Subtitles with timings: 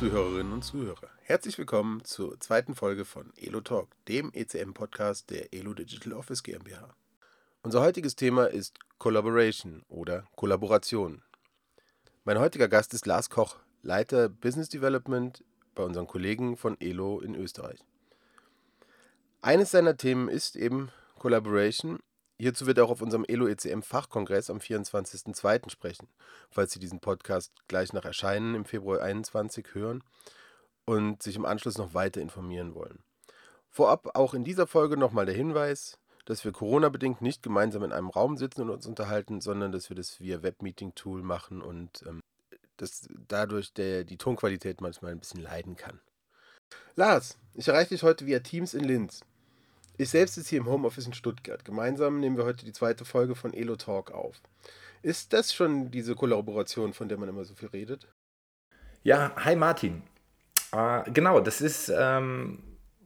[0.00, 1.10] Zuhörerinnen und Zuhörer.
[1.24, 6.94] Herzlich willkommen zur zweiten Folge von Elo Talk, dem ECM-Podcast der Elo Digital Office GmbH.
[7.60, 11.20] Unser heutiges Thema ist Collaboration oder Kollaboration.
[12.24, 15.44] Mein heutiger Gast ist Lars Koch, Leiter Business Development
[15.74, 17.80] bei unseren Kollegen von Elo in Österreich.
[19.42, 20.88] Eines seiner Themen ist eben
[21.18, 21.98] Collaboration.
[22.40, 25.68] Hierzu wird er auch auf unserem Elo ECM Fachkongress am 24.02.
[25.68, 26.08] sprechen,
[26.48, 30.02] falls Sie diesen Podcast gleich nach Erscheinen im Februar 2021 hören
[30.86, 33.00] und sich im Anschluss noch weiter informieren wollen.
[33.68, 38.08] Vorab auch in dieser Folge nochmal der Hinweis, dass wir Corona-bedingt nicht gemeinsam in einem
[38.08, 42.20] Raum sitzen und uns unterhalten, sondern dass wir das via Webmeeting-Tool machen und ähm,
[42.78, 46.00] dass dadurch der, die Tonqualität manchmal ein bisschen leiden kann.
[46.96, 49.20] Lars, ich erreiche dich heute via Teams in Linz.
[50.00, 51.62] Ich selbst sitze hier im Homeoffice in Stuttgart.
[51.62, 54.40] Gemeinsam nehmen wir heute die zweite Folge von Elo Talk auf.
[55.02, 58.08] Ist das schon diese Kollaboration, von der man immer so viel redet?
[59.02, 60.00] Ja, hi Martin.
[60.72, 62.62] Äh, genau, das ist ähm,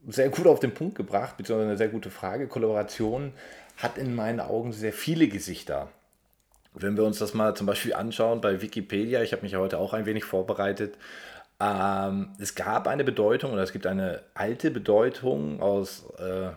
[0.07, 2.47] sehr gut auf den Punkt gebracht, beziehungsweise eine sehr gute Frage.
[2.47, 3.33] Kollaboration
[3.77, 5.89] hat in meinen Augen sehr viele Gesichter.
[6.75, 9.79] Wenn wir uns das mal zum Beispiel anschauen bei Wikipedia, ich habe mich ja heute
[9.79, 10.97] auch ein wenig vorbereitet,
[11.59, 16.51] ähm, es gab eine Bedeutung oder es gibt eine alte Bedeutung aus äh,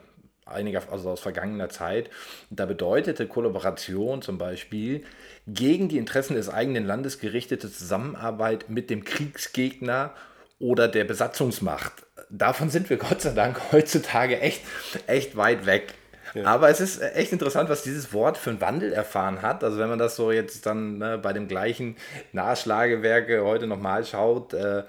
[0.49, 2.09] einiger, also aus vergangener Zeit.
[2.49, 5.03] Da bedeutete Kollaboration zum Beispiel
[5.47, 10.13] gegen die Interessen des eigenen Landes gerichtete Zusammenarbeit mit dem Kriegsgegner
[10.59, 11.93] oder der Besatzungsmacht.
[12.29, 14.61] Davon sind wir Gott sei Dank heutzutage echt,
[15.05, 15.93] echt weit weg.
[16.33, 16.43] Ja.
[16.45, 19.63] Aber es ist echt interessant, was dieses Wort für einen Wandel erfahren hat.
[19.63, 21.95] Also wenn man das so jetzt dann ne, bei dem gleichen
[22.33, 24.83] Nachschlagewerke heute nochmal schaut, äh,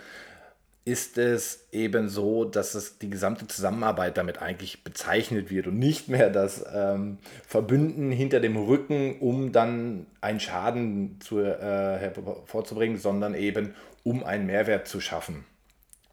[0.89, 6.09] ist es eben so, dass es die gesamte Zusammenarbeit damit eigentlich bezeichnet wird und nicht
[6.09, 11.53] mehr das ähm, Verbünden hinter dem Rücken, um dann einen Schaden zu, äh,
[11.99, 15.45] hervorzubringen, sondern eben um einen Mehrwert zu schaffen.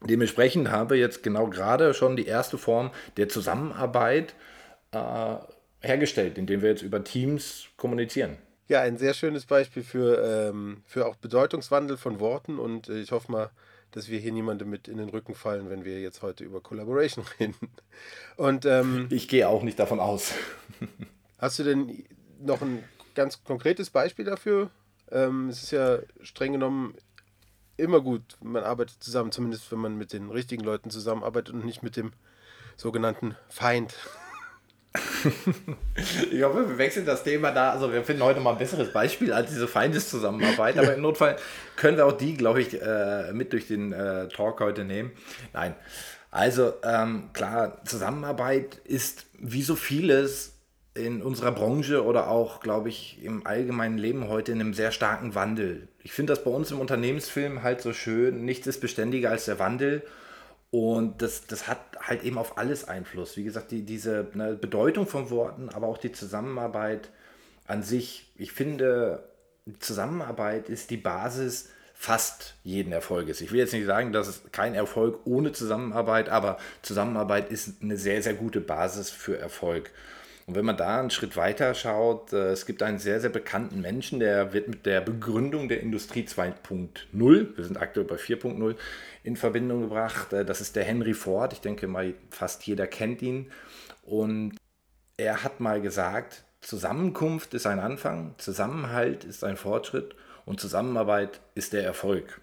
[0.02, 4.34] Dementsprechend habe jetzt genau gerade schon die erste Form der Zusammenarbeit
[4.92, 5.36] äh,
[5.80, 8.36] hergestellt, indem wir jetzt über Teams kommunizieren.
[8.68, 13.10] Ja, ein sehr schönes Beispiel für, ähm, für auch Bedeutungswandel von Worten und äh, ich
[13.10, 13.50] hoffe mal,
[13.92, 17.24] dass wir hier niemandem mit in den Rücken fallen, wenn wir jetzt heute über Collaboration
[17.40, 17.70] reden.
[18.36, 20.32] Und ähm, ich gehe auch nicht davon aus.
[21.38, 22.04] hast du denn
[22.40, 24.70] noch ein ganz konkretes Beispiel dafür?
[25.10, 26.94] Ähm, es ist ja streng genommen
[27.76, 31.82] immer gut, man arbeitet zusammen, zumindest wenn man mit den richtigen Leuten zusammenarbeitet und nicht
[31.82, 32.12] mit dem
[32.76, 33.94] sogenannten Feind.
[36.30, 37.70] ich hoffe, wir wechseln das Thema da.
[37.72, 40.78] Also wir finden heute mal ein besseres Beispiel als diese Feindeszusammenarbeit.
[40.78, 41.36] Aber im Notfall
[41.76, 45.12] können wir auch die, glaube ich, äh, mit durch den äh, Talk heute nehmen.
[45.52, 45.74] Nein.
[46.30, 50.52] Also ähm, klar, Zusammenarbeit ist wie so vieles
[50.96, 55.34] in unserer Branche oder auch, glaube ich, im allgemeinen Leben heute in einem sehr starken
[55.34, 55.88] Wandel.
[56.02, 58.44] Ich finde das bei uns im Unternehmensfilm halt so schön.
[58.44, 60.02] Nichts ist beständiger als der Wandel.
[60.76, 63.38] Und das, das hat halt eben auf alles Einfluss.
[63.38, 67.08] Wie gesagt, die, diese ne, Bedeutung von Worten, aber auch die Zusammenarbeit
[67.66, 68.30] an sich.
[68.36, 69.26] Ich finde,
[69.78, 73.40] Zusammenarbeit ist die Basis fast jeden Erfolges.
[73.40, 77.96] Ich will jetzt nicht sagen, dass es kein Erfolg ohne Zusammenarbeit, aber Zusammenarbeit ist eine
[77.96, 79.90] sehr, sehr gute Basis für Erfolg.
[80.46, 83.80] Und wenn man da einen Schritt weiter schaut, äh, es gibt einen sehr, sehr bekannten
[83.80, 88.76] Menschen, der wird mit der Begründung der Industrie 2.0, wir sind aktuell bei 4.0,
[89.24, 90.32] in Verbindung gebracht.
[90.32, 91.52] Äh, das ist der Henry Ford.
[91.52, 93.50] Ich denke mal, fast jeder kennt ihn.
[94.04, 94.56] Und
[95.16, 100.14] er hat mal gesagt, Zusammenkunft ist ein Anfang, Zusammenhalt ist ein Fortschritt
[100.44, 102.40] und Zusammenarbeit ist der Erfolg.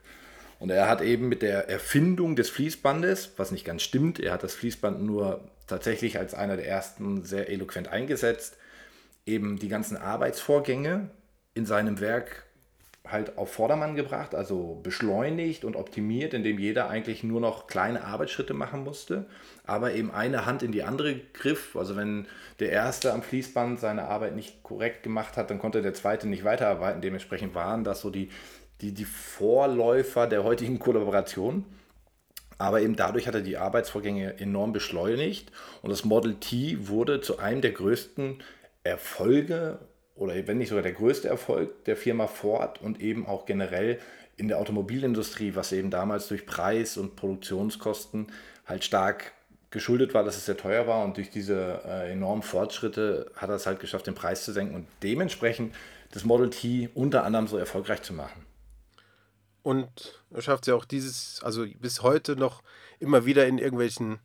[0.60, 4.44] Und er hat eben mit der Erfindung des Fließbandes, was nicht ganz stimmt, er hat
[4.44, 5.42] das Fließband nur
[5.74, 8.58] tatsächlich als einer der ersten sehr eloquent eingesetzt,
[9.26, 11.10] eben die ganzen Arbeitsvorgänge
[11.56, 12.46] in seinem Werk
[13.06, 18.54] halt auf Vordermann gebracht, also beschleunigt und optimiert, indem jeder eigentlich nur noch kleine Arbeitsschritte
[18.54, 19.26] machen musste,
[19.66, 21.76] aber eben eine Hand in die andere griff.
[21.76, 22.28] Also wenn
[22.60, 26.46] der erste am Fließband seine Arbeit nicht korrekt gemacht hat, dann konnte der zweite nicht
[26.46, 27.02] weiterarbeiten.
[27.02, 28.30] Dementsprechend waren das so die,
[28.82, 31.66] die, die Vorläufer der heutigen Kollaboration.
[32.58, 35.52] Aber eben dadurch hat er die Arbeitsvorgänge enorm beschleunigt
[35.82, 38.42] und das Model T wurde zu einem der größten
[38.84, 39.80] Erfolge
[40.16, 44.00] oder wenn nicht sogar der größte Erfolg der Firma Ford und eben auch generell
[44.38, 48.28] in der Automobilindustrie, was eben damals durch Preis und Produktionskosten
[48.66, 49.32] halt stark
[49.72, 53.56] geschuldet war, dass es sehr teuer war und durch diese äh, enormen Fortschritte hat er
[53.56, 55.74] es halt geschafft, den Preis zu senken und dementsprechend
[56.12, 58.46] das Model T unter anderem so erfolgreich zu machen.
[59.64, 62.62] Und er schafft es ja auch dieses, also bis heute noch
[63.00, 64.20] immer wieder in irgendwelchen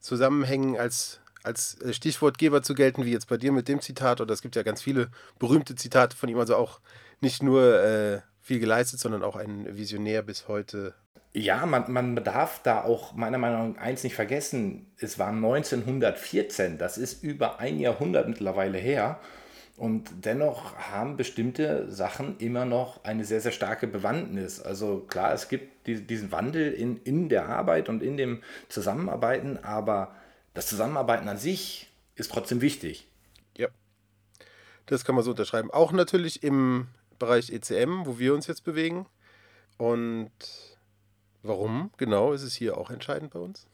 [0.00, 4.20] Zusammenhängen als, als Stichwortgeber zu gelten, wie jetzt bei dir mit dem Zitat.
[4.20, 6.80] Oder es gibt ja ganz viele berühmte Zitate von ihm, also auch
[7.20, 10.94] nicht nur äh, viel geleistet, sondern auch ein Visionär bis heute.
[11.34, 14.92] Ja, man, man darf da auch meiner Meinung nach eins nicht vergessen.
[14.98, 19.18] Es war 1914, das ist über ein Jahrhundert mittlerweile her.
[19.76, 24.60] Und dennoch haben bestimmte Sachen immer noch eine sehr, sehr starke Bewandtnis.
[24.60, 30.14] Also klar, es gibt diesen Wandel in, in der Arbeit und in dem Zusammenarbeiten, aber
[30.54, 33.08] das Zusammenarbeiten an sich ist trotzdem wichtig.
[33.56, 33.68] Ja,
[34.86, 35.72] das kann man so unterschreiben.
[35.72, 36.86] Auch natürlich im
[37.18, 39.06] Bereich ECM, wo wir uns jetzt bewegen.
[39.76, 40.30] Und
[41.42, 43.66] warum genau ist es hier auch entscheidend bei uns?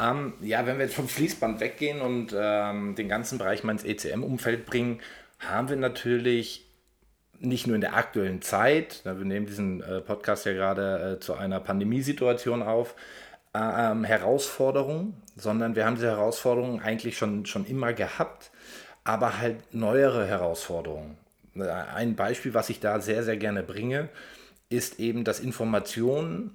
[0.00, 3.84] Ähm, ja, wenn wir jetzt vom Fließband weggehen und ähm, den ganzen Bereich mal ins
[3.84, 5.00] ECM-Umfeld bringen,
[5.40, 6.66] haben wir natürlich
[7.40, 11.34] nicht nur in der aktuellen Zeit, wir nehmen diesen äh, Podcast ja gerade äh, zu
[11.34, 12.94] einer Pandemiesituation auf,
[13.54, 18.50] äh, ähm, Herausforderungen, sondern wir haben diese Herausforderungen eigentlich schon, schon immer gehabt,
[19.04, 21.16] aber halt neuere Herausforderungen.
[21.54, 24.08] Äh, ein Beispiel, was ich da sehr, sehr gerne bringe,
[24.68, 26.54] ist eben, dass Informationen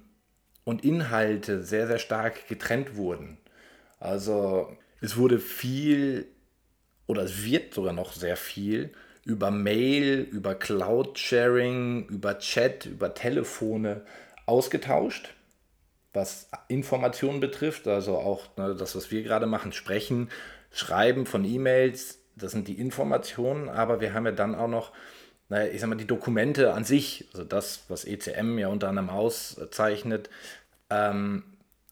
[0.64, 3.38] und Inhalte sehr, sehr stark getrennt wurden.
[4.00, 6.26] Also es wurde viel
[7.06, 8.92] oder es wird sogar noch sehr viel
[9.24, 14.02] über Mail, über Cloud-Sharing, über Chat, über Telefone
[14.46, 15.34] ausgetauscht,
[16.12, 17.88] was Informationen betrifft.
[17.88, 20.30] Also auch ne, das, was wir gerade machen, sprechen,
[20.70, 24.92] schreiben von E-Mails, das sind die Informationen, aber wir haben ja dann auch noch
[25.48, 29.10] naja, ich sag mal, die Dokumente an sich, also das, was ECM ja unter anderem
[29.10, 30.30] auszeichnet,
[30.90, 31.44] ähm,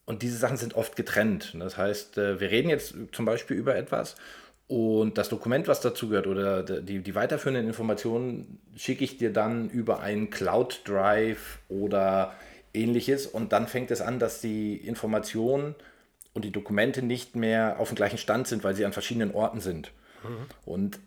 [0.05, 1.55] und diese Sachen sind oft getrennt.
[1.57, 4.15] Das heißt, äh, wir reden jetzt zum Beispiel über etwas
[4.67, 9.69] und das Dokument, was dazu gehört oder die, die weiterführenden Informationen schicke ich dir dann
[9.69, 12.33] über einen Cloud Drive oder
[12.73, 15.75] ähnliches und dann fängt es an, dass die Informationen
[16.33, 19.59] und die Dokumente nicht mehr auf dem gleichen Stand sind, weil sie an verschiedenen Orten
[19.59, 19.91] sind.
[20.23, 20.45] Mhm.
[20.65, 20.99] Und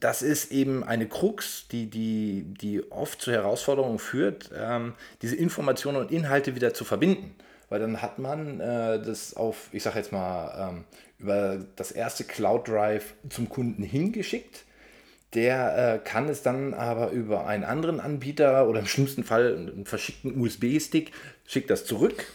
[0.00, 5.98] das ist eben eine Krux, die, die, die oft zu Herausforderungen führt, ähm, diese Informationen
[5.98, 7.34] und Inhalte wieder zu verbinden.
[7.68, 10.84] Weil dann hat man äh, das auf, ich sage jetzt mal, ähm,
[11.18, 14.64] über das erste Cloud Drive zum Kunden hingeschickt.
[15.34, 19.86] Der äh, kann es dann aber über einen anderen Anbieter oder im schlimmsten Fall einen
[19.86, 21.12] verschickten USB-Stick,
[21.46, 22.26] schickt das zurück.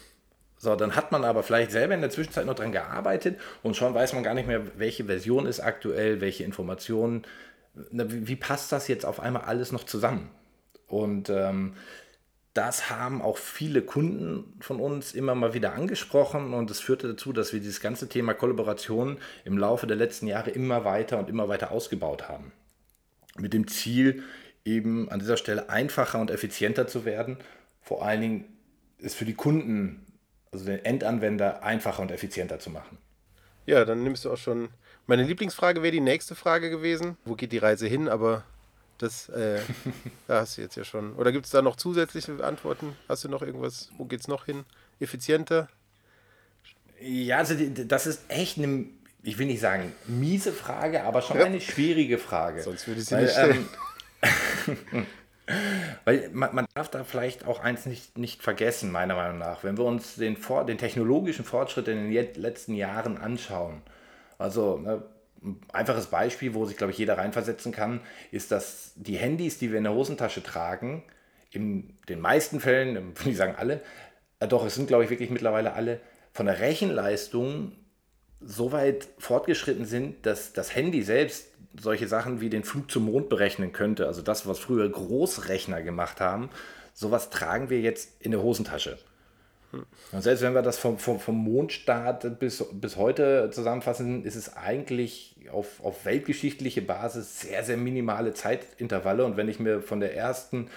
[0.57, 3.93] So, dann hat man aber vielleicht selber in der Zwischenzeit noch dran gearbeitet und schon
[3.93, 7.25] weiß man gar nicht mehr, welche Version ist aktuell, welche Informationen
[7.91, 10.29] wie passt das jetzt auf einmal alles noch zusammen?
[10.87, 11.73] Und ähm,
[12.53, 17.33] das haben auch viele Kunden von uns immer mal wieder angesprochen und es führte dazu,
[17.33, 21.49] dass wir dieses ganze Thema Kollaboration im Laufe der letzten Jahre immer weiter und immer
[21.49, 22.53] weiter ausgebaut haben.
[23.37, 24.23] Mit dem Ziel,
[24.65, 27.37] eben an dieser Stelle einfacher und effizienter zu werden.
[27.81, 28.57] Vor allen Dingen
[28.97, 30.05] ist für die Kunden,
[30.51, 32.97] also den Endanwender, einfacher und effizienter zu machen.
[33.67, 34.69] Ja, dann nimmst du auch schon
[35.07, 37.17] meine Lieblingsfrage wäre die nächste Frage gewesen.
[37.25, 38.09] Wo geht die Reise hin?
[38.09, 38.43] Aber
[38.97, 39.59] das äh,
[40.27, 41.13] da hast du jetzt ja schon.
[41.15, 42.95] Oder gibt es da noch zusätzliche Antworten?
[43.07, 43.89] Hast du noch irgendwas?
[43.97, 44.65] Wo geht es noch hin?
[44.99, 45.67] Effizienter?
[46.99, 48.85] Ja, also das ist echt eine,
[49.21, 51.45] ich will nicht sagen miese Frage, aber schon ja.
[51.45, 52.63] eine schwierige Frage.
[52.63, 53.69] Sonst würde ich sie Weil, nicht stellen.
[54.21, 55.05] Ähm,
[56.05, 59.63] Weil man, man, darf da vielleicht auch eins nicht, nicht vergessen, meiner Meinung nach.
[59.63, 60.37] Wenn wir uns den,
[60.67, 63.81] den technologischen Fortschritt in den letzten Jahren anschauen,
[64.37, 65.03] also ne,
[65.43, 68.01] ein einfaches Beispiel, wo sich, glaube ich, jeder reinversetzen kann,
[68.31, 71.03] ist, dass die Handys, die wir in der Hosentasche tragen,
[71.51, 73.81] in den meisten Fällen, ich sagen alle,
[74.39, 75.99] äh, doch, es sind, glaube ich, wirklich mittlerweile alle,
[76.33, 77.73] von der Rechenleistung
[78.41, 81.47] so weit fortgeschritten sind, dass das Handy selbst
[81.79, 84.07] solche Sachen wie den Flug zum Mond berechnen könnte.
[84.07, 86.49] Also das, was früher Großrechner gemacht haben,
[86.93, 88.97] sowas tragen wir jetzt in der Hosentasche.
[90.11, 94.55] Und selbst wenn wir das vom, vom, vom Mondstart bis, bis heute zusammenfassen, ist es
[94.55, 99.25] eigentlich auf, auf weltgeschichtliche Basis sehr, sehr minimale Zeitintervalle.
[99.25, 100.69] Und wenn ich mir von der ersten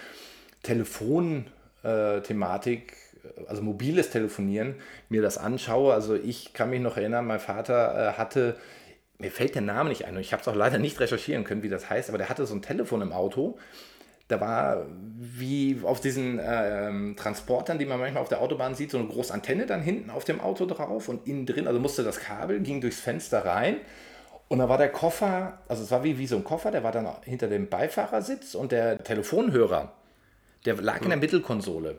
[0.63, 4.77] Telefonthematik, äh, also mobiles Telefonieren,
[5.09, 8.57] mir das anschaue, also ich kann mich noch erinnern, mein Vater äh, hatte,
[9.19, 11.63] mir fällt der Name nicht ein und ich habe es auch leider nicht recherchieren können,
[11.63, 13.59] wie das heißt, aber der hatte so ein Telefon im Auto
[14.29, 14.87] da war
[15.19, 19.33] wie auf diesen äh, Transportern, die man manchmal auf der Autobahn sieht, so eine große
[19.35, 22.81] Antenne dann hinten auf dem Auto drauf und innen drin, also musste das Kabel, ging
[22.81, 23.79] durchs Fenster rein
[24.49, 26.93] und da war der Koffer, also es war wie, wie so ein Koffer, der war
[26.93, 29.93] dann hinter dem Beifahrersitz und der Telefonhörer,
[30.65, 31.99] der lag in der Mittelkonsole.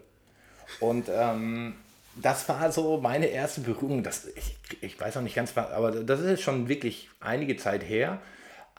[0.79, 1.75] Und ähm,
[2.15, 4.03] das war so meine erste Berührung.
[4.03, 8.19] Das, ich, ich weiß auch nicht ganz, aber das ist schon wirklich einige Zeit her.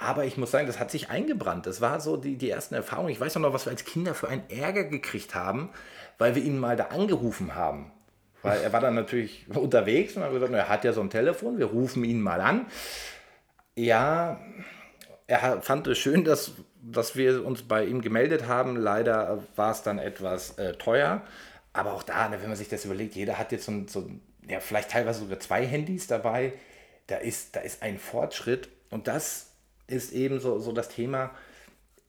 [0.03, 1.67] Aber ich muss sagen, das hat sich eingebrannt.
[1.67, 3.11] Das war so die, die ersten Erfahrungen.
[3.11, 5.69] Ich weiß noch, was wir als Kinder für einen Ärger gekriegt haben,
[6.17, 7.93] weil wir ihn mal da angerufen haben.
[8.43, 11.59] Weil er war dann natürlich unterwegs und hat gesagt, er hat ja so ein Telefon,
[11.59, 12.65] wir rufen ihn mal an.
[13.77, 14.41] Ja,
[15.27, 16.53] er fand es schön, dass,
[16.83, 18.77] dass wir uns bei ihm gemeldet haben.
[18.77, 21.21] Leider war es dann etwas äh, teuer.
[21.75, 24.11] aber auch da, ne, wenn man sich das überlegt, jeder hat jetzt so, so
[24.49, 26.55] ja, vielleicht teilweise sogar zwei Handys dabei.
[27.07, 28.71] Da ist, da ist ein Fortschritt.
[28.89, 29.50] Und das
[29.91, 31.31] ist eben so, so das Thema,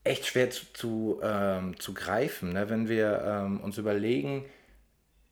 [0.04, 2.52] echt schwer zu, zu, ähm, zu greifen.
[2.52, 2.68] Ne?
[2.68, 4.44] Wenn wir ähm, uns überlegen,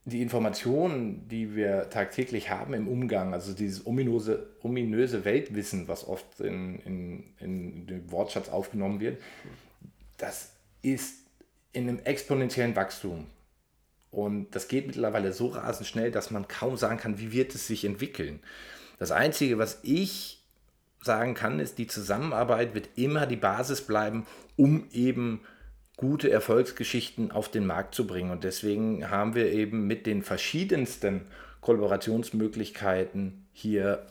[0.04, 6.40] die Informationen, die wir tagtäglich haben im Umgang, also dieses ominöse, ominöse Weltwissen, was oft
[6.40, 9.20] in, in, in den Wortschatz aufgenommen wird,
[10.16, 10.52] das
[10.82, 11.26] ist
[11.72, 13.26] in einem exponentiellen Wachstum.
[14.10, 17.66] Und das geht mittlerweile so rasend schnell, dass man kaum sagen kann, wie wird es
[17.66, 18.40] sich entwickeln.
[18.98, 20.39] Das Einzige, was ich
[21.02, 24.26] sagen kann, ist, die Zusammenarbeit wird immer die Basis bleiben,
[24.56, 25.40] um eben
[25.96, 28.30] gute Erfolgsgeschichten auf den Markt zu bringen.
[28.30, 31.26] Und deswegen haben wir eben mit den verschiedensten
[31.60, 34.06] Kollaborationsmöglichkeiten hier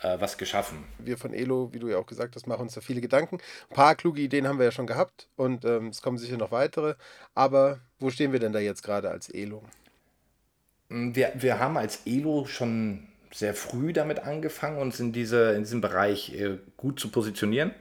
[0.00, 0.84] äh, was geschaffen.
[0.98, 3.38] Wir von Elo, wie du ja auch gesagt hast, machen uns da viele Gedanken.
[3.70, 6.52] Ein paar kluge Ideen haben wir ja schon gehabt und ähm, es kommen sicher noch
[6.52, 6.94] weitere.
[7.34, 9.64] Aber wo stehen wir denn da jetzt gerade als Elo?
[10.88, 15.80] Wir, wir haben als Elo schon sehr früh damit angefangen, uns in, diese, in diesem
[15.80, 17.72] Bereich äh, gut zu positionieren.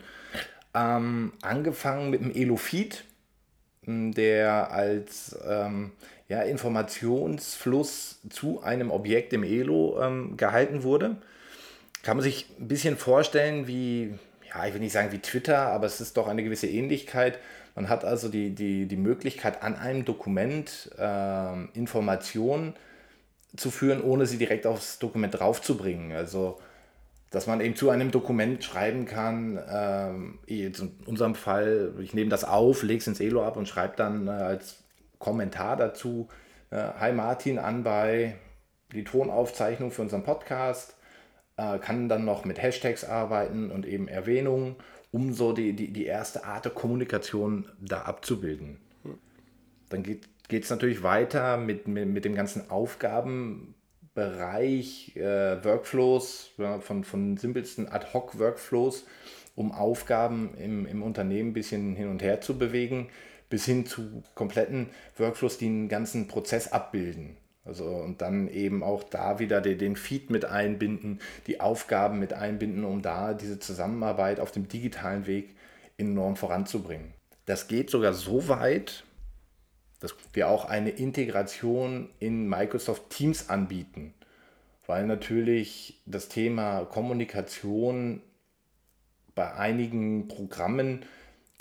[0.74, 3.04] Ähm, angefangen mit dem Elo-Feed,
[3.86, 5.92] der als ähm,
[6.28, 11.18] ja, Informationsfluss zu einem Objekt im Elo ähm, gehalten wurde
[12.08, 14.14] kann man sich ein bisschen vorstellen wie,
[14.48, 17.38] ja, ich will nicht sagen wie Twitter, aber es ist doch eine gewisse Ähnlichkeit.
[17.76, 22.80] Man hat also die, die, die Möglichkeit, an einem Dokument äh, Informationen zu
[23.72, 26.12] führen, ohne sie direkt aufs Dokument draufzubringen.
[26.12, 26.60] Also,
[27.30, 32.30] dass man eben zu einem Dokument schreiben kann, ähm, jetzt in unserem Fall, ich nehme
[32.30, 34.84] das auf, lege es ins Elo ab und schreibe dann äh, als
[35.20, 36.30] Kommentar dazu,
[36.70, 38.36] äh, Hi Martin, an bei
[38.94, 40.96] die Tonaufzeichnung für unseren Podcast
[41.58, 44.76] äh, kann dann noch mit Hashtags arbeiten und eben Erwähnungen,
[45.12, 48.78] um so die, die, die erste Art der Kommunikation da abzubilden.
[49.90, 57.04] Dann geht es natürlich weiter mit, mit, mit dem ganzen Aufgabenbereich, äh, Workflows, ja, von,
[57.04, 59.06] von simpelsten Ad-Hoc-Workflows,
[59.56, 63.10] um Aufgaben im, im Unternehmen ein bisschen hin und her zu bewegen,
[63.50, 67.38] bis hin zu kompletten Workflows, die einen ganzen Prozess abbilden.
[67.66, 72.34] Also und dann eben auch da wieder den, den Feed mit einbinden, die Aufgaben mit
[72.34, 75.56] einbinden, um da diese Zusammenarbeit auf dem digitalen Weg
[75.98, 77.14] enorm voranzubringen.
[77.46, 79.04] Das geht sogar so weit,
[80.00, 84.14] dass wir auch eine Integration in Microsoft Teams anbieten,
[84.86, 88.22] weil natürlich das Thema Kommunikation
[89.36, 91.06] bei einigen Programmen,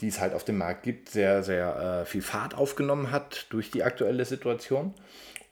[0.00, 3.70] die es halt auf dem Markt gibt, sehr, sehr äh, viel Fahrt aufgenommen hat durch
[3.70, 4.94] die aktuelle Situation.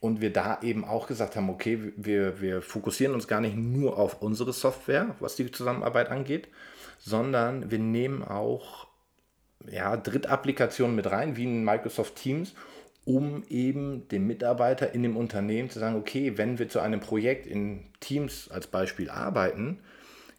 [0.00, 3.98] Und wir da eben auch gesagt haben, okay, wir, wir fokussieren uns gar nicht nur
[3.98, 6.48] auf unsere Software, was die Zusammenarbeit angeht,
[6.98, 8.88] sondern wir nehmen auch
[9.70, 12.54] ja, Drittapplikationen mit rein, wie in Microsoft Teams,
[13.04, 17.46] um eben dem Mitarbeiter in dem Unternehmen zu sagen, okay, wenn wir zu einem Projekt
[17.46, 19.80] in Teams als Beispiel arbeiten,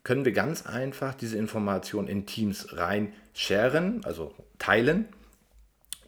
[0.03, 5.05] können wir ganz einfach diese Information in Teams rein sharen, also teilen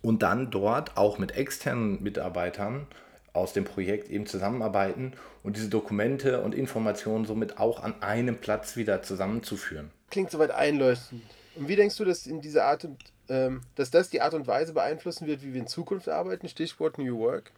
[0.02, 2.88] und dann dort auch mit externen Mitarbeitern
[3.34, 8.76] aus dem Projekt eben zusammenarbeiten und diese Dokumente und Informationen somit auch an einem Platz
[8.76, 9.92] wieder zusammenzuführen.
[10.10, 11.22] Klingt soweit einleuchtend.
[11.56, 12.98] Und wie denkst du, dass in dieser Art und,
[13.28, 16.48] dass das die Art und Weise beeinflussen wird, wie wir in Zukunft arbeiten?
[16.48, 17.52] Stichwort New Work.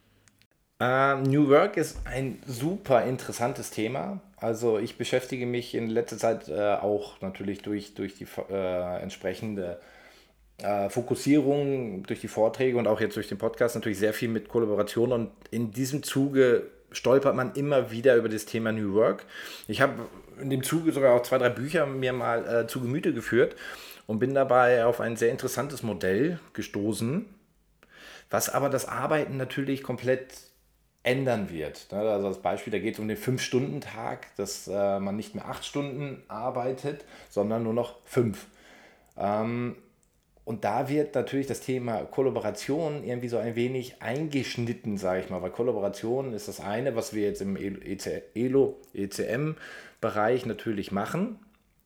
[0.82, 4.20] Uh, New Work ist ein super interessantes Thema.
[4.36, 9.78] Also ich beschäftige mich in letzter Zeit äh, auch natürlich durch, durch die äh, entsprechende
[10.62, 14.48] äh, Fokussierung durch die Vorträge und auch jetzt durch den Podcast natürlich sehr viel mit
[14.48, 19.24] Kollaboration und in diesem Zuge stolpert man immer wieder über das Thema New Work.
[19.68, 20.08] Ich habe
[20.40, 23.54] in dem Zuge sogar auch zwei, drei Bücher mir mal äh, zu Gemüte geführt
[24.10, 27.26] und bin dabei auf ein sehr interessantes Modell gestoßen,
[28.28, 30.34] was aber das Arbeiten natürlich komplett
[31.04, 31.92] ändern wird.
[31.92, 35.46] Ne, also als Beispiel, da geht es um den Fünf-Stunden-Tag, dass äh, man nicht mehr
[35.46, 38.48] acht Stunden arbeitet, sondern nur noch fünf.
[39.16, 39.76] Ähm,
[40.44, 45.40] und da wird natürlich das Thema Kollaboration irgendwie so ein wenig eingeschnitten, sage ich mal,
[45.40, 47.56] weil Kollaboration ist das eine, was wir jetzt im
[48.34, 51.38] ELO, ECM-Bereich natürlich machen,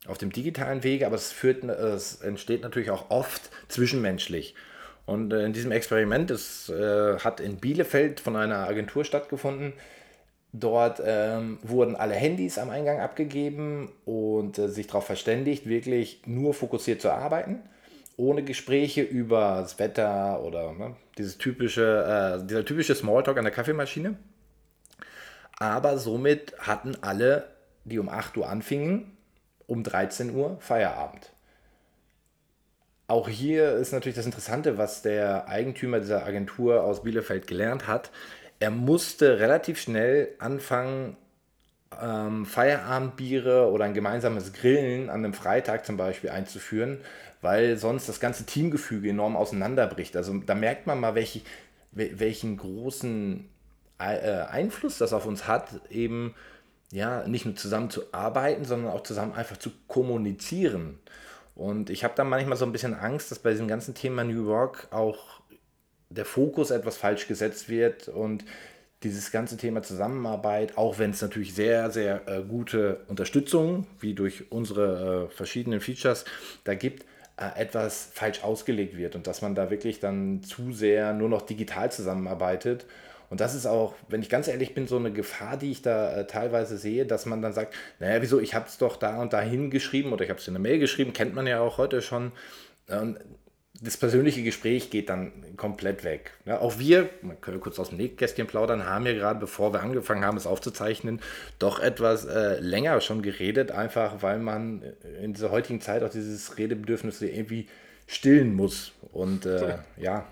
[0.07, 4.55] auf dem digitalen Wege, aber es, führt, es entsteht natürlich auch oft zwischenmenschlich.
[5.05, 9.73] Und äh, in diesem Experiment, das äh, hat in Bielefeld von einer Agentur stattgefunden,
[10.57, 16.53] Dort ähm, wurden alle Handys am Eingang abgegeben und äh, sich darauf verständigt, wirklich nur
[16.53, 17.59] fokussiert zu arbeiten
[18.17, 23.53] ohne Gespräche über das Wetter oder ne, dieses typische, äh, dieser typische Smalltalk an der
[23.53, 24.17] Kaffeemaschine.
[25.57, 27.47] Aber somit hatten alle,
[27.83, 29.14] die um 8 Uhr anfingen,
[29.67, 31.31] um 13 Uhr Feierabend.
[33.07, 38.11] Auch hier ist natürlich das Interessante, was der Eigentümer dieser Agentur aus Bielefeld gelernt hat.
[38.59, 41.17] er musste relativ schnell anfangen,
[42.01, 46.99] ähm, Feierabendbiere oder ein gemeinsames Grillen an einem Freitag zum Beispiel einzuführen,
[47.41, 50.15] weil sonst das ganze Teamgefüge enorm auseinanderbricht.
[50.15, 51.41] Also da merkt man mal, welche,
[51.91, 53.47] welchen großen
[53.99, 54.03] äh,
[54.49, 56.33] Einfluss das auf uns hat, eben
[56.91, 60.99] ja nicht nur zusammen zu arbeiten, sondern auch zusammen einfach zu kommunizieren.
[61.55, 64.45] Und ich habe da manchmal so ein bisschen Angst, dass bei diesem ganzen Thema New
[64.45, 65.41] York auch
[66.09, 68.45] der Fokus etwas falsch gesetzt wird und
[69.03, 74.51] dieses ganze Thema Zusammenarbeit, auch wenn es natürlich sehr, sehr äh, gute Unterstützung, wie durch
[74.51, 76.25] unsere äh, verschiedenen Features,
[76.63, 77.05] da gibt,
[77.37, 81.43] äh, etwas falsch ausgelegt wird und dass man da wirklich dann zu sehr nur noch
[81.43, 82.85] digital zusammenarbeitet.
[83.29, 86.15] Und das ist auch, wenn ich ganz ehrlich bin, so eine Gefahr, die ich da
[86.15, 89.33] äh, teilweise sehe, dass man dann sagt, naja, wieso, ich habe es doch da und
[89.33, 92.01] dahin geschrieben oder ich habe es in eine Mail geschrieben, kennt man ja auch heute
[92.01, 92.31] schon.
[92.87, 93.19] Und
[93.81, 96.31] das persönliche Gespräch geht dann komplett weg.
[96.45, 99.81] Ja, auch wir, man können kurz aus dem Nähkästchen plaudern, haben ja gerade, bevor wir
[99.81, 101.19] angefangen haben, es aufzuzeichnen,
[101.59, 104.81] doch etwas äh, länger schon geredet, einfach weil man
[105.21, 107.67] in dieser heutigen Zeit auch dieses Redebedürfnis irgendwie
[108.07, 108.93] stillen muss.
[109.11, 110.25] Und äh, ja.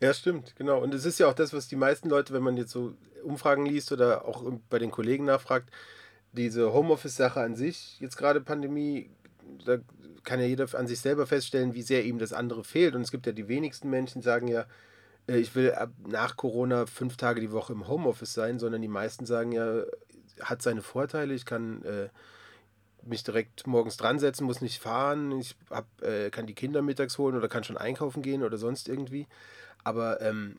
[0.00, 0.82] Ja, stimmt, genau.
[0.82, 3.64] Und es ist ja auch das, was die meisten Leute, wenn man jetzt so Umfragen
[3.64, 5.70] liest oder auch bei den Kollegen nachfragt,
[6.32, 9.10] diese Homeoffice-Sache an sich, jetzt gerade Pandemie,
[9.64, 9.78] da
[10.22, 12.94] kann ja jeder an sich selber feststellen, wie sehr ihm das andere fehlt.
[12.94, 14.66] Und es gibt ja die wenigsten Menschen, die sagen ja,
[15.28, 15.74] äh, ich will
[16.06, 19.82] nach Corona fünf Tage die Woche im Homeoffice sein, sondern die meisten sagen ja,
[20.40, 22.08] hat seine Vorteile, ich kann äh,
[23.08, 27.18] mich direkt morgens dran setzen, muss nicht fahren, ich hab, äh, kann die Kinder mittags
[27.18, 29.26] holen oder kann schon einkaufen gehen oder sonst irgendwie.
[29.84, 30.56] Aber ähm,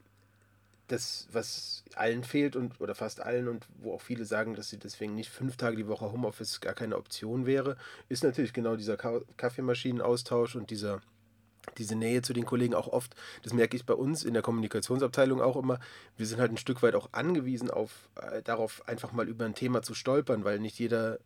[0.87, 4.77] das, was allen fehlt und oder fast allen und wo auch viele sagen, dass sie
[4.77, 7.77] deswegen nicht fünf Tage die Woche Homeoffice gar keine Option wäre,
[8.09, 11.01] ist natürlich genau dieser Kaffeemaschinenaustausch und dieser
[11.77, 15.41] diese Nähe zu den Kollegen auch oft, das merke ich bei uns in der Kommunikationsabteilung
[15.41, 15.79] auch immer,
[16.15, 19.53] wir sind halt ein Stück weit auch angewiesen auf, äh, darauf einfach mal über ein
[19.53, 21.19] Thema zu stolpern, weil nicht jeder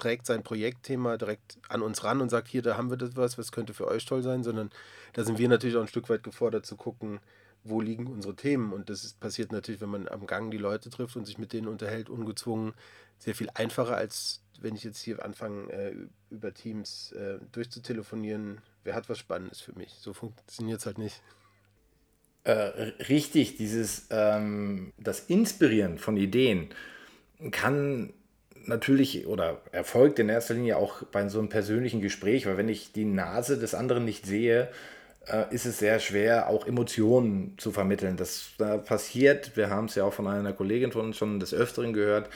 [0.00, 3.38] trägt sein Projektthema direkt an uns ran und sagt, hier, da haben wir das was,
[3.38, 4.70] was könnte für euch toll sein, sondern
[5.12, 7.20] da sind wir natürlich auch ein Stück weit gefordert zu gucken,
[7.62, 8.72] wo liegen unsere Themen.
[8.72, 11.52] Und das ist, passiert natürlich, wenn man am Gang die Leute trifft und sich mit
[11.52, 12.72] denen unterhält, ungezwungen,
[13.18, 15.94] sehr viel einfacher, als wenn ich jetzt hier anfange, äh,
[16.30, 18.60] über Teams äh, durchzutelefonieren.
[18.84, 19.92] Wer hat was Spannendes für mich?
[20.00, 21.22] So funktioniert es halt nicht.
[22.44, 22.52] Äh,
[23.08, 26.70] richtig, dieses ähm, das Inspirieren von Ideen
[27.50, 28.12] kann
[28.66, 32.92] natürlich oder erfolgt in erster Linie auch bei so einem persönlichen Gespräch, weil wenn ich
[32.92, 34.68] die Nase des anderen nicht sehe,
[35.26, 38.16] äh, ist es sehr schwer, auch Emotionen zu vermitteln.
[38.16, 38.50] Das
[38.86, 42.28] passiert, wir haben es ja auch von einer Kollegin von uns schon des Öfteren gehört,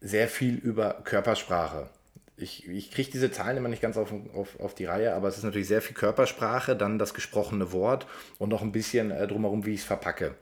[0.00, 1.88] sehr viel über Körpersprache.
[2.36, 5.36] Ich, ich kriege diese Zahlen immer nicht ganz auf, auf, auf die Reihe, aber es
[5.36, 8.06] ist natürlich sehr viel Körpersprache, dann das gesprochene Wort
[8.38, 10.34] und noch ein bisschen äh, drumherum, wie ich es verpacke.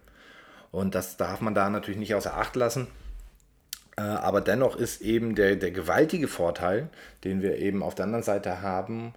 [0.70, 2.86] Und das darf man da natürlich nicht außer Acht lassen.
[4.00, 6.88] Äh, aber dennoch ist eben der, der gewaltige Vorteil,
[7.24, 9.14] den wir eben auf der anderen Seite haben,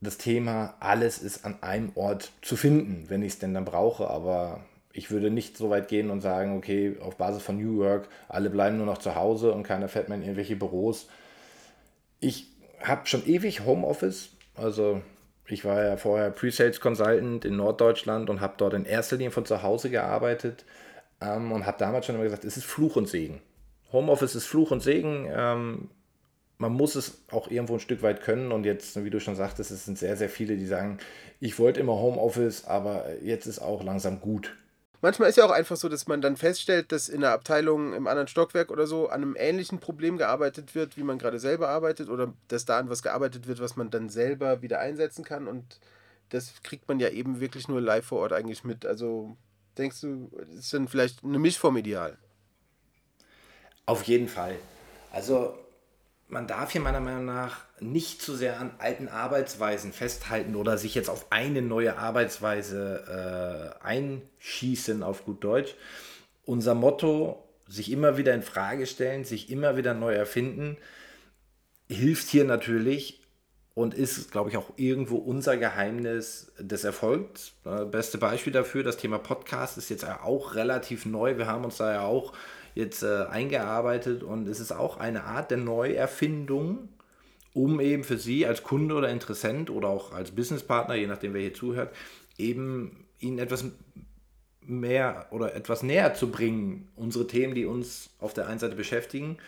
[0.00, 4.08] das Thema, alles ist an einem Ort zu finden, wenn ich es denn dann brauche.
[4.08, 4.60] Aber
[4.92, 8.50] ich würde nicht so weit gehen und sagen, okay, auf Basis von New Work, alle
[8.50, 11.08] bleiben nur noch zu Hause und keiner fährt mehr in irgendwelche Büros.
[12.20, 12.46] Ich
[12.80, 14.30] habe schon ewig Homeoffice.
[14.54, 15.02] Also
[15.46, 19.46] ich war ja vorher Pre-Sales Consultant in Norddeutschland und habe dort in erster Linie von
[19.46, 20.64] zu Hause gearbeitet
[21.20, 23.40] ähm, und habe damals schon immer gesagt, es ist Fluch und Segen.
[23.92, 25.28] Homeoffice ist Fluch und Segen.
[25.30, 25.90] Ähm,
[26.58, 28.52] man muss es auch irgendwo ein Stück weit können.
[28.52, 30.98] Und jetzt, wie du schon sagtest, es sind sehr, sehr viele, die sagen,
[31.40, 34.54] ich wollte immer Homeoffice, aber jetzt ist auch langsam gut.
[35.00, 38.08] Manchmal ist ja auch einfach so, dass man dann feststellt, dass in der Abteilung im
[38.08, 42.08] anderen Stockwerk oder so an einem ähnlichen Problem gearbeitet wird, wie man gerade selber arbeitet,
[42.08, 45.46] oder dass da an was gearbeitet wird, was man dann selber wieder einsetzen kann.
[45.46, 45.78] Und
[46.30, 48.84] das kriegt man ja eben wirklich nur live vor Ort eigentlich mit.
[48.84, 49.36] Also
[49.78, 52.18] denkst du, ist dann vielleicht eine Mischform ideal?
[53.88, 54.54] Auf jeden Fall.
[55.10, 55.58] Also
[56.28, 60.94] man darf hier meiner Meinung nach nicht zu sehr an alten Arbeitsweisen festhalten oder sich
[60.94, 65.74] jetzt auf eine neue Arbeitsweise äh, einschießen, auf gut Deutsch.
[66.44, 70.76] Unser Motto, sich immer wieder in Frage stellen, sich immer wieder neu erfinden,
[71.88, 73.22] hilft hier natürlich
[73.72, 77.52] und ist, glaube ich, auch irgendwo unser Geheimnis des Erfolgs.
[77.64, 81.38] Äh, beste Beispiel dafür, das Thema Podcast ist jetzt auch relativ neu.
[81.38, 82.34] Wir haben uns da ja auch
[82.78, 86.88] jetzt äh, eingearbeitet und es ist auch eine Art der Neuerfindung,
[87.52, 91.40] um eben für Sie als Kunde oder Interessent oder auch als Businesspartner, je nachdem wer
[91.40, 91.92] hier zuhört,
[92.36, 93.64] eben Ihnen etwas
[94.60, 99.38] mehr oder etwas näher zu bringen, unsere Themen, die uns auf der einen Seite beschäftigen.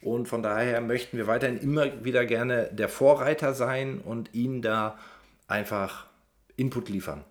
[0.00, 4.98] Und von daher möchten wir weiterhin immer wieder gerne der Vorreiter sein und Ihnen da
[5.46, 6.06] einfach
[6.56, 7.22] Input liefern.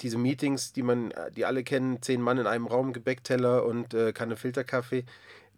[0.00, 4.12] Diese Meetings, die man, die alle kennen, zehn Mann in einem Raum, Gebäckteller und äh,
[4.12, 5.04] Kanne Filterkaffee,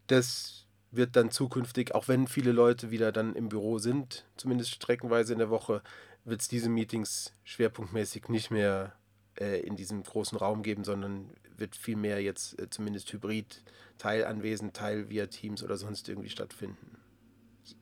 [0.07, 5.33] das wird dann zukünftig, auch wenn viele Leute wieder dann im Büro sind, zumindest streckenweise
[5.33, 5.83] in der Woche,
[6.24, 8.94] wird es diese Meetings schwerpunktmäßig nicht mehr
[9.38, 13.62] äh, in diesem großen Raum geben, sondern wird viel mehr jetzt äh, zumindest hybrid,
[13.98, 16.98] Teil anwesend, Teil via Teams oder sonst irgendwie stattfinden.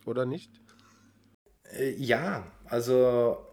[0.05, 0.51] Oder nicht?
[1.73, 3.46] Äh, ja, also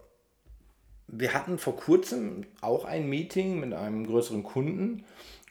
[1.08, 5.04] wir hatten vor kurzem auch ein Meeting mit einem größeren Kunden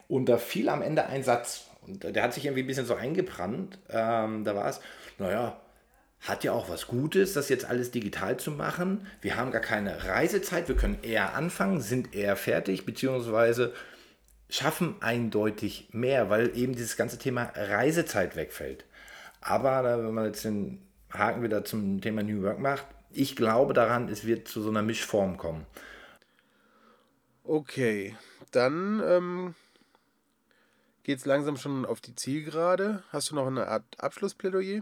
[0.08, 1.66] und da fiel am Ende ein Satz.
[1.82, 3.78] Und der hat sich irgendwie ein bisschen so eingebrannt.
[3.90, 4.80] Ähm, da war es,
[5.20, 5.60] naja,
[6.22, 9.06] hat ja auch was Gutes, das jetzt alles digital zu machen.
[9.22, 13.74] Wir haben gar keine Reisezeit, wir können eher anfangen, sind eher fertig, beziehungsweise
[14.50, 18.86] schaffen eindeutig mehr, weil eben dieses ganze Thema Reisezeit wegfällt.
[19.42, 20.80] Aber wenn man jetzt den
[21.12, 24.82] Haken wieder zum Thema New Work macht, ich glaube daran, es wird zu so einer
[24.82, 25.66] Mischform kommen.
[27.44, 28.16] Okay,
[28.52, 29.56] dann ähm,
[31.04, 33.04] geht es langsam schon auf die Zielgerade.
[33.10, 34.82] Hast du noch eine Art Abschlussplädoyer?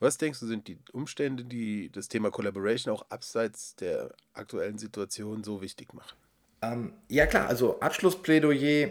[0.00, 5.44] Was denkst du, sind die Umstände, die das Thema Collaboration auch abseits der aktuellen Situation
[5.44, 6.16] so wichtig machen?
[6.62, 8.90] Ähm, ja klar, also Abschlussplädoyer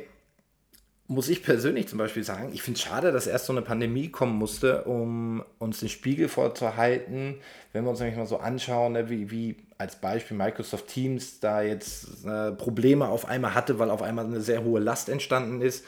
[1.10, 4.10] muss ich persönlich zum Beispiel sagen, ich finde es schade, dass erst so eine Pandemie
[4.10, 7.38] kommen musste, um uns den Spiegel vorzuhalten.
[7.74, 11.64] Wenn wir uns nämlich mal so anschauen, ne, wie, wie als Beispiel Microsoft Teams da
[11.64, 15.84] jetzt äh, Probleme auf einmal hatte, weil auf einmal eine sehr hohe Last entstanden ist.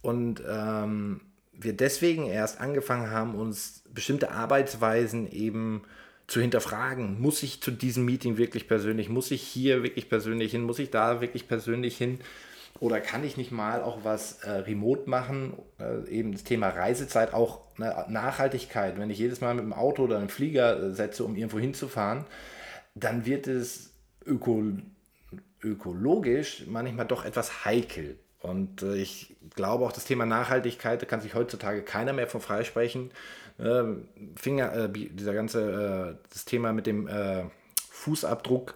[0.00, 1.22] Und ähm,
[1.52, 5.82] wir deswegen erst angefangen haben, uns bestimmte Arbeitsweisen eben
[6.28, 7.20] zu hinterfragen.
[7.20, 9.08] Muss ich zu diesem Meeting wirklich persönlich?
[9.08, 10.62] Muss ich hier wirklich persönlich hin?
[10.62, 12.20] Muss ich da wirklich persönlich hin?
[12.82, 15.52] Oder kann ich nicht mal auch was äh, remote machen?
[15.78, 18.98] Äh, eben das Thema Reisezeit, auch ne, Nachhaltigkeit.
[18.98, 22.24] Wenn ich jedes Mal mit dem Auto oder einem Flieger äh, setze, um irgendwo hinzufahren,
[22.96, 23.92] dann wird es
[24.26, 24.64] öko
[25.62, 28.18] ökologisch manchmal doch etwas heikel.
[28.40, 32.40] Und äh, ich glaube auch, das Thema Nachhaltigkeit, da kann sich heutzutage keiner mehr von
[32.40, 33.12] freisprechen.
[33.60, 37.08] Ähm, Finger, äh, dieser ganze, das Thema mit dem
[37.90, 38.74] Fußabdruck,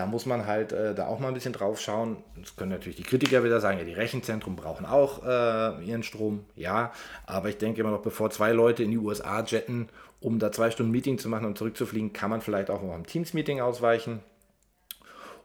[0.00, 2.16] da muss man halt äh, da auch mal ein bisschen drauf schauen.
[2.40, 6.46] Das können natürlich die Kritiker wieder sagen, ja, die Rechenzentren brauchen auch äh, ihren Strom.
[6.56, 6.92] Ja,
[7.26, 10.70] aber ich denke immer noch, bevor zwei Leute in die USA jetten, um da zwei
[10.70, 14.20] Stunden Meeting zu machen und zurückzufliegen, kann man vielleicht auch mal ein Teams-Meeting ausweichen.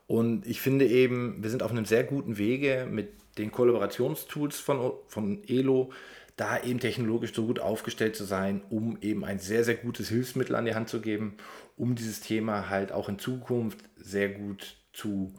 [0.07, 4.93] Und ich finde eben, wir sind auf einem sehr guten Wege mit den Kollaborationstools von,
[5.07, 5.91] von Elo,
[6.35, 10.55] da eben technologisch so gut aufgestellt zu sein, um eben ein sehr, sehr gutes Hilfsmittel
[10.55, 11.37] an die Hand zu geben,
[11.77, 15.33] um dieses Thema halt auch in Zukunft sehr gut zu,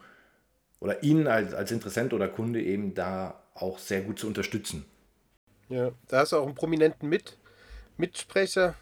[0.80, 4.86] oder Ihnen als, als Interessent oder Kunde eben da auch sehr gut zu unterstützen.
[5.68, 7.38] Ja, da hast du auch einen prominenten Mit
[7.98, 8.74] Mitsprecher,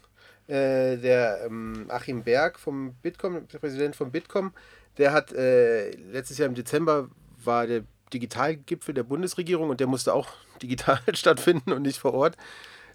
[0.47, 4.53] äh, der ähm, Achim Berg vom Bitkom, Präsident von Bitkom,
[4.97, 7.09] der hat äh, letztes Jahr im Dezember
[7.43, 7.83] war der
[8.15, 10.29] Digitalgipfel der Bundesregierung und der musste auch
[10.61, 12.37] digital stattfinden und nicht vor Ort.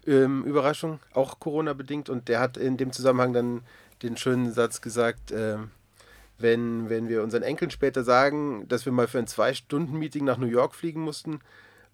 [0.07, 2.09] Ähm, Überraschung, auch Corona-bedingt.
[2.09, 3.61] Und der hat in dem Zusammenhang dann
[4.01, 5.57] den schönen Satz gesagt, äh,
[6.39, 10.47] wenn, wenn wir unseren Enkeln später sagen, dass wir mal für ein Zwei-Stunden-Meeting nach New
[10.47, 11.39] York fliegen mussten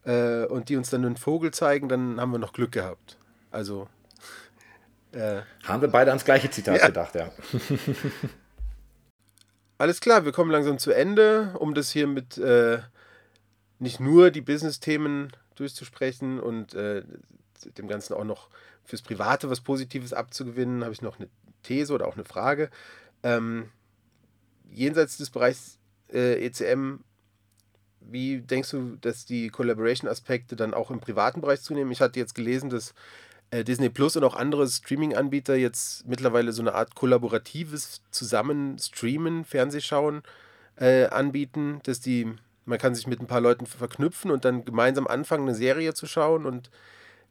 [0.06, 3.18] äh, und die uns dann einen Vogel zeigen, dann haben wir noch Glück gehabt.
[3.52, 3.90] Also.
[5.12, 6.88] Äh, haben wir beide ans gleiche Zitat ja.
[6.88, 7.30] gedacht, ja.
[9.78, 12.80] Alles klar, wir kommen langsam zu Ende, um das hier mit äh,
[13.80, 17.04] nicht nur die Business-Themen durchzusprechen und äh,
[17.78, 18.50] dem Ganzen auch noch
[18.84, 21.30] fürs Private was Positives abzugewinnen, habe ich noch eine
[21.64, 22.70] These oder auch eine Frage.
[23.24, 23.70] Ähm,
[24.72, 25.80] jenseits des Bereichs
[26.12, 27.00] äh, ECM,
[28.00, 31.92] wie denkst du, dass die Collaboration-Aspekte dann auch im privaten Bereich zunehmen?
[31.92, 32.94] Ich hatte jetzt gelesen, dass
[33.52, 40.24] äh, Disney Plus und auch andere Streaming-Anbieter jetzt mittlerweile so eine Art kollaboratives Zusammenstreamen, Fernsehschauen
[40.78, 42.34] äh, anbieten, dass die
[42.68, 46.06] man kann sich mit ein paar Leuten verknüpfen und dann gemeinsam anfangen, eine Serie zu
[46.06, 46.46] schauen.
[46.46, 46.70] Und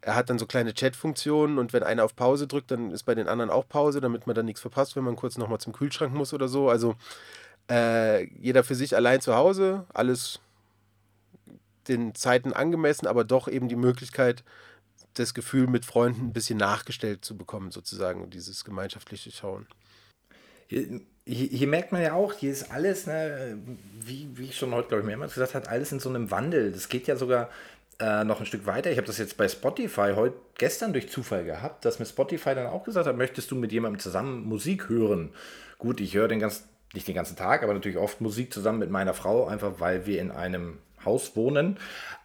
[0.00, 3.14] er hat dann so kleine Chat-Funktionen und wenn einer auf Pause drückt, dann ist bei
[3.14, 6.14] den anderen auch Pause, damit man dann nichts verpasst, wenn man kurz nochmal zum Kühlschrank
[6.14, 6.70] muss oder so.
[6.70, 6.96] Also
[7.70, 10.40] äh, jeder für sich allein zu Hause, alles
[11.88, 14.42] den Zeiten angemessen, aber doch eben die Möglichkeit,
[15.14, 19.66] das Gefühl mit Freunden ein bisschen nachgestellt zu bekommen, sozusagen, dieses gemeinschaftliche Schauen
[21.26, 23.58] hier, hier, merkt man ja auch, hier ist alles, ne,
[24.00, 26.70] wie, wie ich schon heute, glaube ich, mehrmals gesagt habe, alles in so einem Wandel.
[26.70, 27.50] Das geht ja sogar
[27.98, 28.90] äh, noch ein Stück weiter.
[28.92, 32.68] Ich habe das jetzt bei Spotify heute gestern durch Zufall gehabt, dass mir Spotify dann
[32.68, 35.30] auch gesagt hat, möchtest du mit jemandem zusammen Musik hören?
[35.78, 38.90] Gut, ich höre den ganzen, nicht den ganzen Tag, aber natürlich oft Musik zusammen mit
[38.90, 41.78] meiner Frau, einfach weil wir in einem Haus wohnen.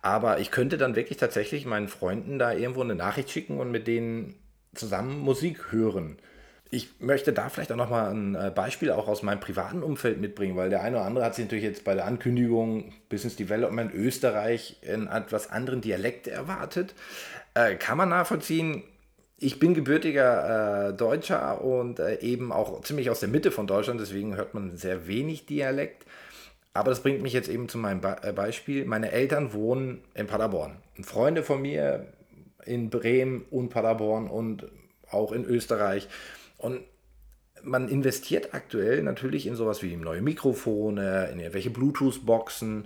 [0.04, 3.88] Aber ich könnte dann wirklich tatsächlich meinen Freunden da irgendwo eine Nachricht schicken und mit
[3.88, 4.36] denen
[4.76, 6.18] zusammen Musik hören
[6.74, 10.56] Ich möchte da vielleicht auch nochmal ein äh, Beispiel auch aus meinem privaten Umfeld mitbringen,
[10.56, 14.78] weil der eine oder andere hat sich natürlich jetzt bei der Ankündigung Business Development Österreich
[14.82, 16.96] in etwas anderen Dialekt erwartet.
[17.56, 18.84] Äh, kann man nachvollziehen.
[19.38, 24.00] Ich bin gebürtiger äh, Deutscher und äh, eben auch ziemlich aus der Mitte von Deutschland,
[24.00, 26.06] deswegen hört man sehr wenig Dialekt.
[26.74, 28.86] Aber das bringt mich jetzt eben zu meinem Be äh, Beispiel.
[28.86, 30.78] Meine Eltern wohnen in Paderborn.
[30.96, 32.08] Und Freunde von mir
[32.66, 34.68] in Bremen und Paderborn und
[35.10, 36.08] auch in Österreich.
[36.62, 36.82] Und
[37.64, 42.86] man investiert aktuell natürlich in sowas wie neue Mikrofone, in irgendwelche Bluetooth-Boxen,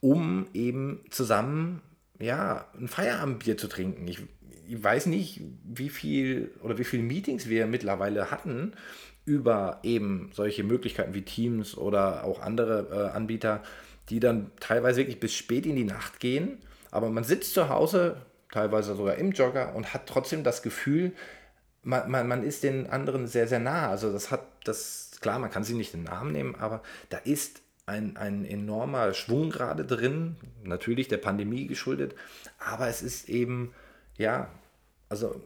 [0.00, 1.82] um eben zusammen
[2.20, 4.06] ja, ein Feierabendbier zu trinken.
[4.06, 4.20] Ich,
[4.68, 8.72] ich weiß nicht, wie viel oder wie viele Meetings wir mittlerweile hatten
[9.24, 13.62] über eben solche Möglichkeiten wie Teams oder auch andere äh, Anbieter,
[14.08, 16.58] die dann teilweise wirklich bis spät in die Nacht gehen.
[16.92, 18.18] Aber man sitzt zu Hause,
[18.52, 21.12] teilweise sogar im Jogger und hat trotzdem das Gefühl,
[21.86, 23.88] man, man, man ist den anderen sehr, sehr nah.
[23.88, 27.62] Also das hat das, klar, man kann sie nicht den Namen nehmen, aber da ist
[27.86, 32.16] ein, ein enormer Schwung gerade drin, natürlich der Pandemie geschuldet,
[32.58, 33.72] aber es ist eben,
[34.18, 34.50] ja,
[35.08, 35.40] also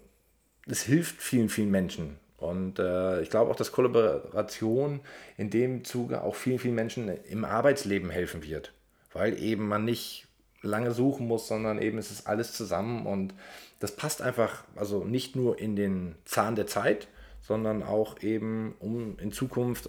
[0.67, 2.19] es hilft vielen, vielen Menschen.
[2.39, 5.01] Und äh, ich glaube auch, dass Kollaboration
[5.37, 8.73] in dem Zuge auch vielen, vielen Menschen im Arbeitsleben helfen wird,
[9.13, 10.27] weil eben man nicht
[10.63, 13.35] lange suchen muss, sondern eben es ist alles zusammen und
[13.79, 17.09] das passt einfach, also nicht nur in den Zahn der Zeit,
[17.41, 19.89] sondern auch eben, um in Zukunft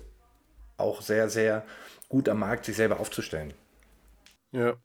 [0.78, 1.66] auch sehr, sehr
[2.10, 3.54] gut am Markt sich selber aufzustellen.
[4.52, 4.76] Ja.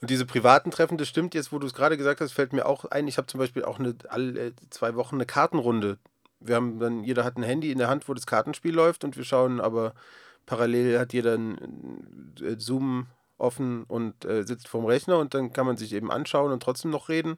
[0.00, 2.66] Und diese privaten Treffen, das stimmt jetzt, wo du es gerade gesagt hast, fällt mir
[2.66, 3.08] auch ein.
[3.08, 5.98] Ich habe zum Beispiel auch eine, alle zwei Wochen eine Kartenrunde.
[6.40, 9.16] Wir haben dann, jeder hat ein Handy in der Hand, wo das Kartenspiel läuft und
[9.16, 9.94] wir schauen, aber
[10.44, 13.06] parallel hat jeder ein äh, Zoom
[13.38, 16.90] offen und äh, sitzt vorm Rechner und dann kann man sich eben anschauen und trotzdem
[16.90, 17.36] noch reden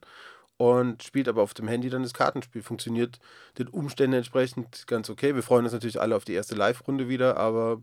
[0.58, 2.62] und spielt aber auf dem Handy dann das Kartenspiel.
[2.62, 3.18] Funktioniert
[3.58, 5.34] den Umständen entsprechend ganz okay.
[5.34, 7.82] Wir freuen uns natürlich alle auf die erste Live-Runde wieder, aber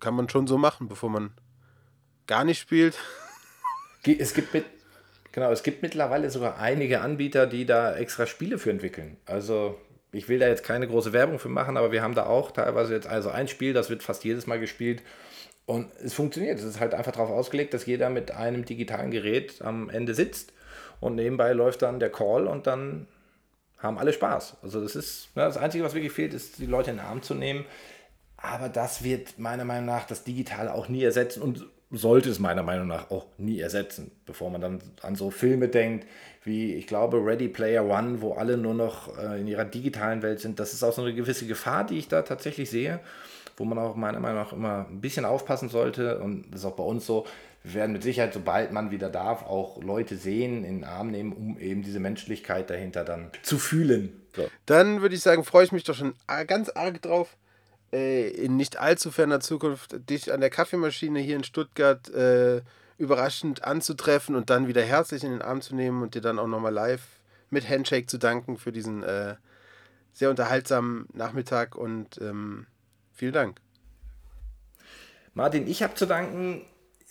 [0.00, 1.32] kann man schon so machen, bevor man
[2.26, 2.96] gar nicht spielt.
[4.04, 4.64] Es gibt mit,
[5.30, 9.16] genau, es gibt mittlerweile sogar einige Anbieter, die da extra Spiele für entwickeln.
[9.26, 9.78] Also
[10.12, 12.94] ich will da jetzt keine große Werbung für machen, aber wir haben da auch teilweise
[12.94, 15.02] jetzt also ein Spiel, das wird fast jedes Mal gespielt.
[15.66, 16.58] Und es funktioniert.
[16.58, 20.52] Es ist halt einfach darauf ausgelegt, dass jeder mit einem digitalen Gerät am Ende sitzt
[21.00, 23.06] und nebenbei läuft dann der Call und dann
[23.78, 24.56] haben alle Spaß.
[24.62, 27.22] Also das ist ne, das Einzige, was wirklich fehlt, ist die Leute in den Arm
[27.22, 27.64] zu nehmen.
[28.36, 32.62] Aber das wird meiner Meinung nach das Digitale auch nie ersetzen und sollte es meiner
[32.62, 36.06] Meinung nach auch nie ersetzen, bevor man dann an so Filme denkt,
[36.42, 40.40] wie ich glaube Ready Player One, wo alle nur noch äh, in ihrer digitalen Welt
[40.40, 40.58] sind.
[40.58, 43.00] Das ist auch so eine gewisse Gefahr, die ich da tatsächlich sehe,
[43.56, 46.18] wo man auch meiner Meinung nach immer ein bisschen aufpassen sollte.
[46.18, 47.26] Und das ist auch bei uns so
[47.64, 51.32] wir werden mit Sicherheit, sobald man wieder darf, auch Leute sehen, in den Arm nehmen,
[51.32, 54.20] um eben diese Menschlichkeit dahinter dann zu fühlen.
[54.34, 54.48] So.
[54.66, 56.14] Dann würde ich sagen, freue ich mich doch schon
[56.46, 57.36] ganz arg drauf,
[57.92, 62.62] äh, in nicht allzu ferner Zukunft dich an der Kaffeemaschine hier in Stuttgart äh,
[62.98, 66.48] überraschend anzutreffen und dann wieder herzlich in den Arm zu nehmen und dir dann auch
[66.48, 67.02] nochmal live
[67.50, 69.36] mit Handshake zu danken für diesen äh,
[70.12, 72.66] sehr unterhaltsamen Nachmittag und ähm,
[73.12, 73.60] vielen Dank.
[75.34, 76.62] Martin, ich habe zu danken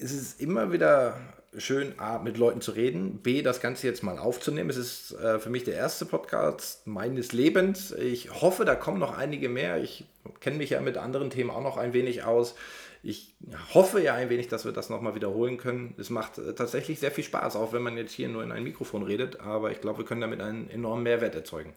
[0.02, 1.20] es ist immer wieder
[1.58, 4.70] schön, A, mit Leuten zu reden, B, das Ganze jetzt mal aufzunehmen.
[4.70, 7.92] Es ist äh, für mich der erste Podcast meines Lebens.
[7.92, 9.82] Ich hoffe, da kommen noch einige mehr.
[9.82, 10.06] Ich
[10.40, 12.56] kenne mich ja mit anderen Themen auch noch ein wenig aus.
[13.04, 13.36] Ich
[13.74, 15.94] hoffe ja ein wenig, dass wir das nochmal wiederholen können.
[15.98, 18.64] Es macht äh, tatsächlich sehr viel Spaß, auch wenn man jetzt hier nur in ein
[18.64, 19.40] Mikrofon redet.
[19.42, 21.74] Aber ich glaube, wir können damit einen enormen Mehrwert erzeugen.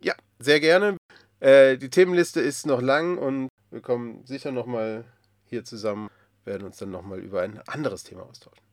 [0.00, 0.96] Ja, sehr gerne.
[1.40, 5.04] Äh, die Themenliste ist noch lang und wir kommen sicher nochmal
[5.44, 6.08] hier zusammen
[6.46, 8.64] werden uns dann nochmal über ein anderes Thema austauschen.